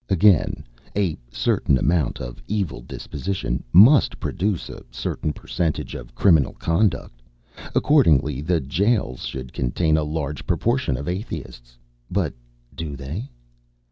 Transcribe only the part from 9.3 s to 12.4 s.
contain a large proportion of Atheists. But